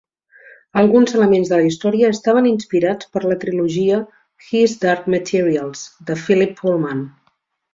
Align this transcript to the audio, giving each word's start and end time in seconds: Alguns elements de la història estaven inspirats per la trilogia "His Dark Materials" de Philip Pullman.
Alguns 0.81 1.11
elements 1.17 1.51
de 1.51 1.59
la 1.59 1.67
història 1.71 2.09
estaven 2.15 2.47
inspirats 2.51 3.11
per 3.17 3.23
la 3.27 3.37
trilogia 3.45 4.01
"His 4.47 4.75
Dark 4.87 5.07
Materials" 5.19 5.85
de 6.11 6.19
Philip 6.27 6.57
Pullman. 6.65 7.07